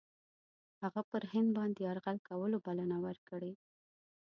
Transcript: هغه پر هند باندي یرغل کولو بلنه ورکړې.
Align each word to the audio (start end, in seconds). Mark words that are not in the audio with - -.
هغه 0.81 1.01
پر 1.09 1.23
هند 1.31 1.49
باندي 1.57 1.81
یرغل 1.87 2.17
کولو 2.27 2.57
بلنه 2.65 2.97
ورکړې. 3.05 3.51